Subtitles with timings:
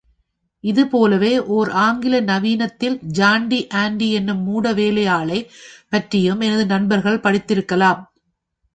[0.63, 5.49] இதுபோலவே ஓர் ஆங்கில நவீனத்தில் ஹான்டி ஆன்டி என்னும் மூடவேலையாளைப்
[5.89, 8.01] பற்றியும் எனது நண்பர்கள் படித்திருக்கலாம்.